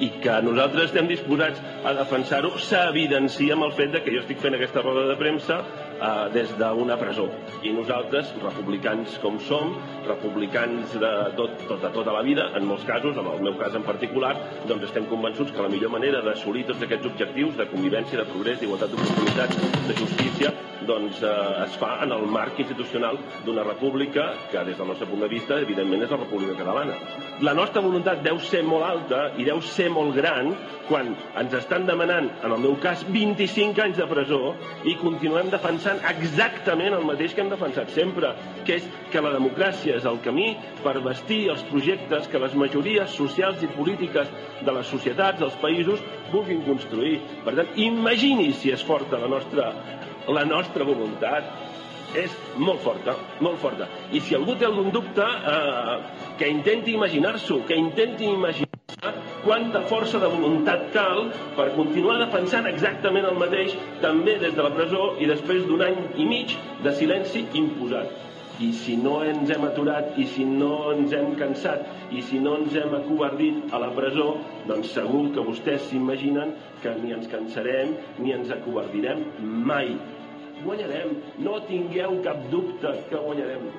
[0.00, 4.40] i que nosaltres estem disposats a defensar-ho s'evidencia amb el fet de que jo estic
[4.42, 7.28] fent aquesta roda de premsa eh, des d'una presó.
[7.62, 9.76] I nosaltres, republicans com som,
[10.08, 13.76] republicans de, tot, tot, de tota la vida, en molts casos, en el meu cas
[13.76, 14.34] en particular,
[14.66, 18.60] doncs estem convençuts que la millor manera d'assolir tots aquests objectius de convivència, de progrés,
[18.60, 20.54] d'igualtat d'oportunitats, de justícia,
[20.88, 21.32] doncs eh,
[21.64, 25.60] es fa en el marc institucional d'una república que, des del nostre punt de vista,
[25.60, 26.96] evidentment és la República Catalana.
[27.46, 30.52] La nostra voluntat deu ser molt alta i deu ser molt gran
[30.88, 34.54] quan ens estan demanant, en el meu cas, 25 anys de presó
[34.88, 38.32] i continuem defensant exactament el mateix que hem defensat sempre,
[38.66, 40.50] que és que la democràcia és el camí
[40.84, 44.30] per vestir els projectes que les majories socials i polítiques
[44.66, 47.18] de les societats, dels països, vulguin construir.
[47.46, 49.70] Per tant, imagini si és forta la nostra,
[50.28, 51.44] la nostra voluntat
[52.14, 53.86] és molt forta, molt forta.
[54.12, 55.96] I si algú té algun dubte, eh,
[56.38, 58.68] que intenti imaginar-s'ho, que intenti imaginar
[59.44, 64.72] quanta força de voluntat cal per continuar defensant exactament el mateix també des de la
[64.74, 68.29] presó i després d'un any i mig de silenci imposat.
[68.60, 72.56] I si no ens hem aturat, i si no ens hem cansat, i si no
[72.60, 74.32] ens hem acovardit a la presó,
[74.68, 79.24] doncs segur que vostès s'imaginen que ni ens cansarem ni ens acovardirem
[79.70, 79.94] mai.
[80.64, 83.70] Guanyarem, no tingueu cap dubte que guanyarem.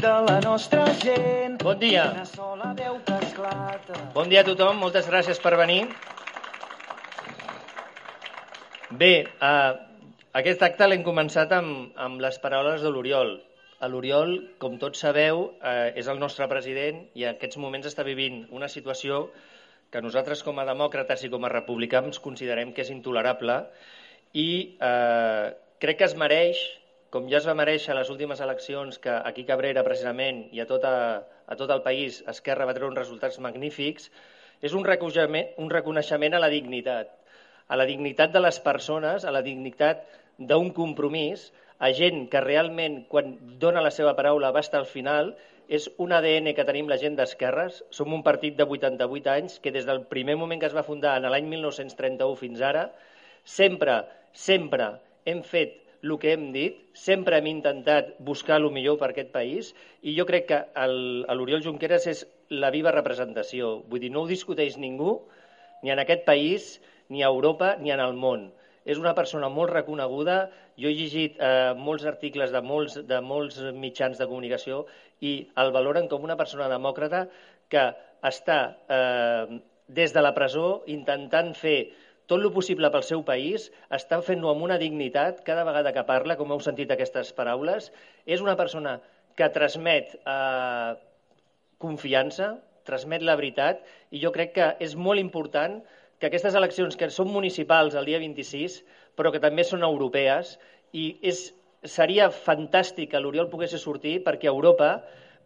[0.00, 1.58] De la nostra gent.
[1.60, 2.06] Bon dia.
[2.14, 3.98] Una sola veu que esclata.
[4.14, 5.82] Bon dia a tothom, moltes gràcies per venir.
[8.90, 9.72] Bé, eh,
[10.40, 13.36] aquest acte l'hem començat amb, amb les paraules de l'Oriol.
[13.92, 18.46] L'Oriol, com tots sabeu, eh, és el nostre president i en aquests moments està vivint
[18.56, 19.26] una situació
[19.92, 23.66] que nosaltres com a demòcrates i com a republicans considerem que és intolerable
[24.32, 26.60] i eh, crec que es mereix,
[27.10, 30.66] com ja es va mereixer a les últimes eleccions, que aquí Cabrera precisament i a,
[30.70, 30.92] tota,
[31.46, 34.10] a tot el país Esquerra va treure uns resultats magnífics,
[34.62, 37.10] és un reconeixement, un reconeixement a la dignitat,
[37.66, 40.06] a la dignitat de les persones, a la dignitat
[40.38, 41.50] d'un compromís,
[41.80, 45.34] a gent que realment, quan dona la seva paraula, va estar al final,
[45.70, 47.78] és un ADN que tenim la gent d'esquerres.
[47.94, 51.16] Som un partit de 88 anys que des del primer moment que es va fundar
[51.16, 52.88] en l'any 1931 fins ara,
[53.44, 54.02] sempre,
[54.34, 54.90] sempre
[55.24, 59.72] hem fet el que hem dit, sempre hem intentat buscar el millor per aquest país
[60.02, 60.60] i jo crec que
[61.36, 63.80] l'Oriol Junqueras és la viva representació.
[63.88, 65.18] Vull dir, no ho discuteix ningú,
[65.82, 66.78] ni en aquest país,
[67.08, 68.50] ni a Europa, ni en el món
[68.84, 70.36] és una persona molt reconeguda.
[70.80, 74.84] Jo he llegit eh, molts articles de molts, de molts mitjans de comunicació
[75.20, 77.26] i el valoren com una persona demòcrata
[77.70, 77.90] que
[78.26, 81.90] està eh, des de la presó intentant fer
[82.30, 86.36] tot el possible pel seu país, està fent-ho amb una dignitat cada vegada que parla,
[86.38, 87.90] com heu sentit aquestes paraules.
[88.24, 89.00] És una persona
[89.34, 90.92] que transmet eh,
[91.82, 92.52] confiança,
[92.86, 93.82] transmet la veritat,
[94.14, 95.80] i jo crec que és molt important
[96.20, 98.78] que aquestes eleccions, que són municipals el dia 26,
[99.18, 100.54] però que també són europees,
[100.92, 101.48] i és,
[101.82, 104.90] seria fantàstic que l'Oriol pogués sortir perquè a Europa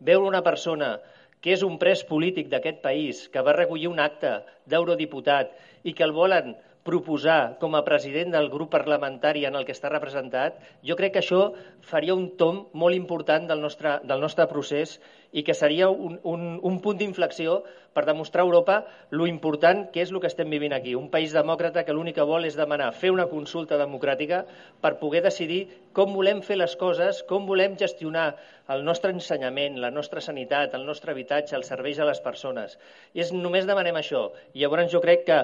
[0.04, 0.98] veure una persona
[1.40, 5.52] que és un pres polític d'aquest país, que va recollir un acte d'eurodiputat
[5.84, 9.88] i que el volen proposar com a president del grup parlamentari en el que està
[9.88, 14.98] representat, jo crec que això faria un tom molt important del nostre, del nostre procés
[15.32, 17.62] i que seria un, un, un punt d'inflexió
[17.94, 18.76] per demostrar a Europa
[19.10, 20.94] lo important que és el que estem vivint aquí.
[20.98, 24.44] Un país demòcrata que l'únic que vol és demanar fer una consulta democràtica
[24.84, 25.64] per poder decidir
[25.96, 28.34] com volem fer les coses, com volem gestionar
[28.74, 32.78] el nostre ensenyament, la nostra sanitat, el nostre habitatge, els serveis a les persones.
[33.14, 34.28] És, només demanem això.
[34.54, 35.38] I llavors jo crec que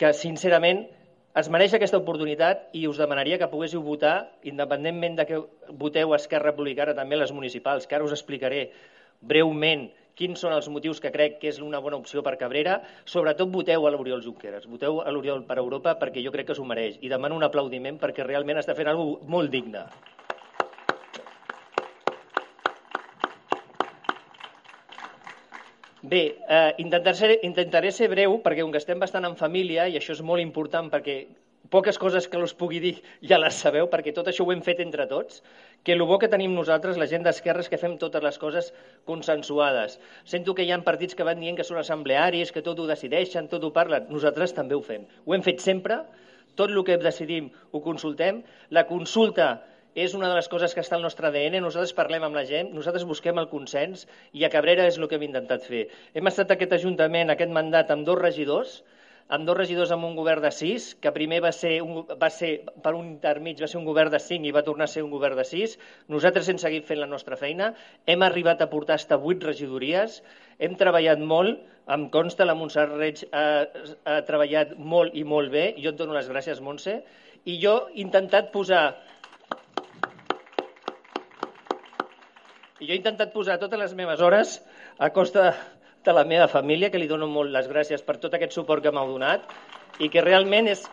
[0.00, 0.86] que sincerament
[1.40, 5.40] es mereix aquesta oportunitat i us demanaria que poguéssiu votar, independentment de que
[5.82, 8.70] voteu Esquerra Republicana també les municipals, que ara us explicaré
[9.20, 13.52] breument quins són els motius que crec que és una bona opció per Cabrera, sobretot
[13.52, 16.96] voteu a l'Oriol Junqueras, voteu a l'Oriol per Europa perquè jo crec que s'ho mereix
[17.00, 19.84] i demano un aplaudiment perquè realment està fent alguna molt digne.
[26.02, 29.98] Bé, eh, intentaré, ser, intentaré ser breu perquè com que estem bastant en família i
[29.98, 31.16] això és molt important perquè
[31.68, 32.94] poques coses que us pugui dir
[33.30, 35.42] ja les sabeu, perquè tot això ho hem fet entre tots,
[35.84, 38.72] que el bo que tenim nosaltres, la gent d'esquerra, és que fem totes les coses
[39.04, 39.98] consensuades.
[40.24, 43.52] Sento que hi ha partits que van dient que són assemblearis, que tot ho decideixen,
[43.52, 44.08] tot ho parlen.
[44.08, 45.04] Nosaltres també ho fem.
[45.26, 46.00] Ho hem fet sempre,
[46.56, 48.40] tot el que decidim ho consultem.
[48.70, 49.58] La consulta
[49.94, 52.70] és una de les coses que està al nostre ADN, nosaltres parlem amb la gent,
[52.76, 55.88] nosaltres busquem el consens i a Cabrera és el que hem intentat fer.
[56.14, 58.80] Hem estat aquest Ajuntament, aquest mandat, amb dos regidors,
[59.30, 62.50] amb dos regidors amb un govern de sis, que primer va ser, un, va ser
[62.82, 65.10] per un intermig, va ser un govern de cinc i va tornar a ser un
[65.10, 65.76] govern de sis.
[66.10, 67.72] Nosaltres hem seguit fent la nostra feina,
[68.10, 70.18] hem arribat a portar hasta vuit regidories,
[70.58, 73.44] hem treballat molt, em consta, la Montserrat Reig ha,
[74.06, 77.00] ha treballat molt i molt bé, jo et dono les gràcies, Montse,
[77.46, 78.84] i jo he intentat posar
[82.80, 84.54] I jo he intentat posar totes les meves hores
[84.96, 85.50] a costa
[86.04, 88.92] de la meva família, que li dono molt les gràcies per tot aquest suport que
[88.96, 89.44] m'heu donat
[90.00, 90.86] i que realment és,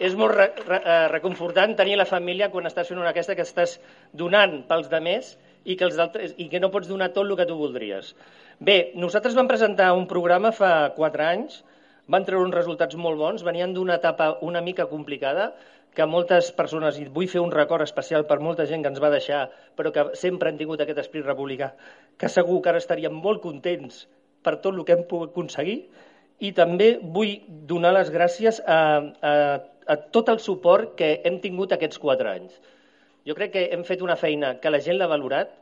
[0.00, 3.44] és molt re, re, eh, reconfortant tenir la família quan estàs fent una aquesta que
[3.44, 3.76] estàs
[4.16, 7.48] donant pels demés i que, els altres, i que no pots donar tot el que
[7.50, 8.14] tu voldries.
[8.56, 11.60] Bé, nosaltres vam presentar un programa fa quatre anys,
[12.10, 15.52] van treure uns resultats molt bons, venien d'una etapa una mica complicada,
[15.94, 19.12] que moltes persones, i vull fer un record especial per molta gent que ens va
[19.14, 19.44] deixar,
[19.78, 21.70] però que sempre han tingut aquest esprit republicà,
[22.18, 24.04] que segur que ara estaríem molt contents
[24.42, 25.78] per tot el que hem pogut aconseguir,
[26.42, 27.36] i també vull
[27.70, 28.78] donar les gràcies a,
[29.22, 29.34] a,
[29.86, 32.58] a tot el suport que hem tingut aquests quatre anys.
[33.24, 35.54] Jo crec que hem fet una feina que la gent l'ha valorat,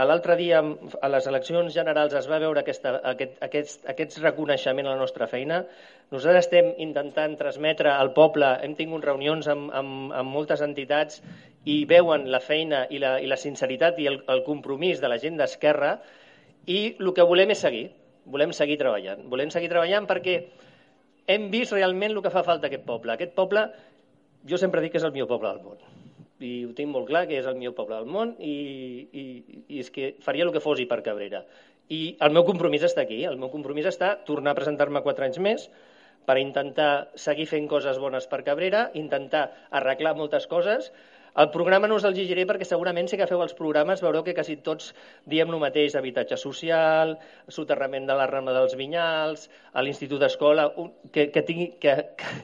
[0.00, 0.60] L'altre dia,
[1.04, 5.28] a les eleccions generals, es va veure aquesta, aquest, aquest, aquest reconeixement a la nostra
[5.28, 5.60] feina.
[6.10, 11.20] Nosaltres estem intentant transmetre al poble, hem tingut reunions amb, amb, amb moltes entitats
[11.68, 15.20] i veuen la feina i la, i la sinceritat i el, el compromís de la
[15.22, 15.94] gent d'Esquerra
[16.66, 17.86] i el que volem és seguir,
[18.32, 19.28] volem seguir treballant.
[19.30, 20.40] Volem seguir treballant perquè
[21.30, 23.12] hem vist realment el que fa falta a aquest poble.
[23.12, 23.68] Aquest poble,
[24.48, 26.01] jo sempre dic que és el millor poble del món
[26.42, 28.56] i ho tinc molt clar, que és el millor poble del món i,
[29.12, 29.24] i,
[29.68, 31.44] i és que faria el que fos per Cabrera.
[31.92, 35.40] I el meu compromís està aquí, el meu compromís està tornar a presentar-me quatre anys
[35.42, 35.68] més
[36.26, 40.92] per intentar seguir fent coses bones per Cabrera, intentar arreglar moltes coses.
[41.32, 44.58] El programa no us el llegiré perquè segurament si agafeu els programes veureu que quasi
[44.66, 44.90] tots
[45.24, 47.14] diem el mateix, habitatge social,
[47.48, 50.68] soterrament de la rama dels vinyals, a l'institut d'escola,
[51.14, 51.96] que, que, tingui, que,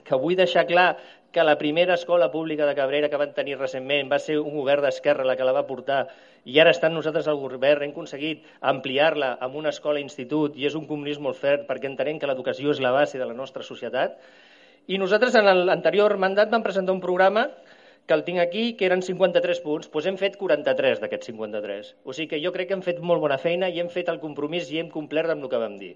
[0.08, 0.88] que vull deixar clar
[1.37, 4.87] que la primera escola pública de Cabrera que van tenir recentment va ser un govern
[4.87, 6.06] d'Esquerra la que la va portar
[6.49, 10.87] i ara estan nosaltres al govern, hem aconseguit ampliar-la amb una escola-institut i és un
[10.88, 14.17] compromís molt fert perquè entenem que l'educació és la base de la nostra societat.
[14.88, 17.50] I nosaltres en l'anterior mandat vam presentar un programa
[18.08, 21.90] que el tinc aquí, que eren 53 punts, doncs hem fet 43 d'aquests 53.
[22.08, 24.20] O sigui que jo crec que hem fet molt bona feina i hem fet el
[24.22, 25.93] compromís i hem complert amb el que vam dir.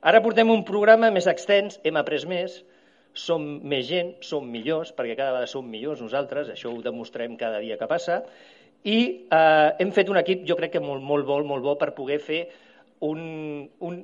[0.00, 2.62] Ara portem un programa més extens, hem après més,
[3.12, 7.60] som més gent, som millors, perquè cada vegada som millors nosaltres, això ho demostrem cada
[7.60, 8.22] dia que passa,
[8.88, 8.98] i
[9.28, 12.20] eh, hem fet un equip, jo crec que molt, molt bo, molt bo per poder
[12.24, 12.46] fer
[13.04, 14.00] un, un,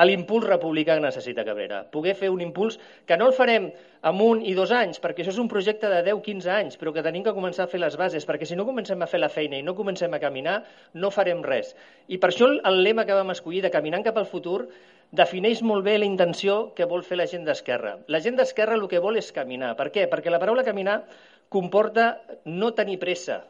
[0.00, 1.82] l'impuls republicà que necessita Cabrera.
[1.92, 3.68] Poder fer un impuls que no el farem
[4.08, 7.04] en un i dos anys, perquè això és un projecte de 10-15 anys, però que
[7.04, 9.58] tenim que començar a fer les bases, perquè si no comencem a fer la feina
[9.60, 10.62] i no comencem a caminar,
[10.94, 11.74] no farem res.
[12.08, 14.66] I per això el lema que vam escollir de Caminant cap al futur
[15.12, 17.98] defineix molt bé la intenció que vol fer la gent d'Esquerra.
[18.08, 19.74] La gent d'Esquerra el que vol és caminar.
[19.76, 20.08] Per què?
[20.08, 21.02] Perquè la paraula caminar
[21.52, 23.42] comporta no tenir pressa.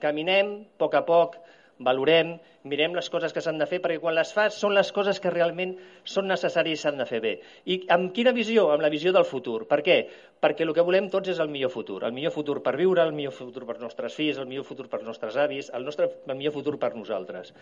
[0.00, 1.36] Caminem a poc a poc,
[1.78, 5.18] valorem, mirem les coses que s'han de fer, perquè quan les fas són les coses
[5.20, 5.74] que realment
[6.08, 7.32] són necessàries i s'han de fer bé.
[7.66, 8.68] I amb quina visió?
[8.72, 9.66] Amb la visió del futur.
[9.68, 9.98] Per què?
[10.40, 12.00] Perquè el que volem tots és el millor futur.
[12.06, 15.02] El millor futur per viure, el millor futur per nostres fills, el millor futur per
[15.02, 17.52] nostres avis, el, nostre, el millor futur per nosaltres.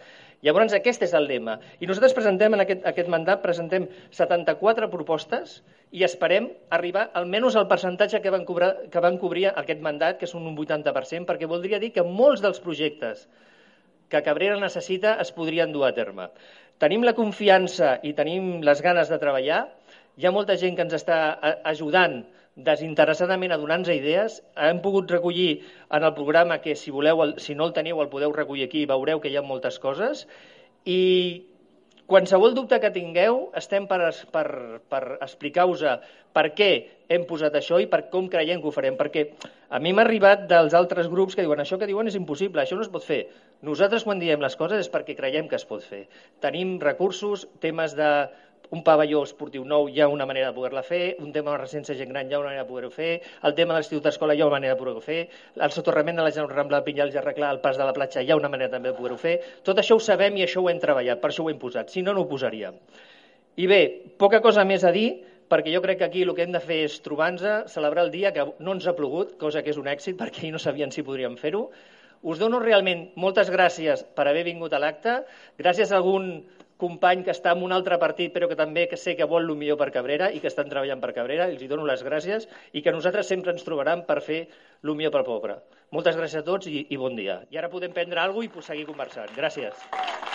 [0.43, 1.59] Llavors, aquest és el lema.
[1.81, 7.69] I nosaltres presentem en aquest, aquest mandat presentem 74 propostes i esperem arribar almenys al
[7.69, 11.81] percentatge que van, cobrar, que van cobrir aquest mandat, que és un 80%, perquè voldria
[11.83, 13.27] dir que molts dels projectes
[14.13, 16.29] que Cabrera necessita es podrien dur a terme.
[16.83, 19.65] Tenim la confiança i tenim les ganes de treballar.
[20.21, 21.19] Hi ha molta gent que ens està
[21.73, 22.21] ajudant
[22.69, 24.41] desinteressadament a donar-nos idees.
[24.57, 28.35] Hem pogut recollir en el programa que, si voleu, si no el teniu, el podeu
[28.37, 30.27] recollir aquí i veureu que hi ha moltes coses.
[30.85, 31.01] I
[32.11, 34.01] Qualsevol dubte que tingueu, estem per,
[34.35, 34.47] per,
[34.91, 35.85] per explicar-vos
[36.35, 36.69] per què
[37.13, 38.99] hem posat això i per com creiem que ho farem.
[38.99, 39.25] Perquè
[39.71, 42.77] a mi m'ha arribat dels altres grups que diuen això que diuen és impossible, això
[42.77, 43.23] no es pot fer.
[43.63, 46.07] Nosaltres quan diem les coses és perquè creiem que es pot fer.
[46.45, 48.11] Tenim recursos, temes de
[48.73, 51.97] un pavelló esportiu nou hi ha una manera de poder-la fer, un tema de residència
[51.99, 53.11] gent gran hi ha una manera de poder-ho fer,
[53.45, 55.19] el tema de l'institut d'escola hi ha una manera de poder-ho fer,
[55.69, 58.23] el soterrament de la gent Rambla de Pinyals i arreglar el pas de la platja
[58.25, 59.35] hi ha una manera també de poder-ho fer.
[59.63, 62.03] Tot això ho sabem i això ho hem treballat, per això ho hem posat, si
[62.03, 62.81] no, no ho posaríem.
[63.61, 63.83] I bé,
[64.17, 65.09] poca cosa més a dir,
[65.53, 68.33] perquè jo crec que aquí el que hem de fer és trobar-nos, celebrar el dia
[68.33, 71.05] que no ens ha plogut, cosa que és un èxit perquè ahir no sabien si
[71.05, 71.67] podríem fer-ho.
[72.23, 75.19] Us dono realment moltes gràcies per haver vingut a l'acte,
[75.59, 76.29] gràcies a algun
[76.83, 79.55] company que està en un altre partit però que també que sé que vol el
[79.59, 82.83] millor per Cabrera i que estan treballant per Cabrera, els hi dono les gràcies i
[82.83, 84.43] que nosaltres sempre ens trobaran per fer
[84.83, 85.59] el millor pel poble.
[85.95, 87.43] Moltes gràcies a tots i, i bon dia.
[87.55, 89.35] I ara podem prendre alguna cosa i seguir conversant.
[89.39, 90.32] Gràcies.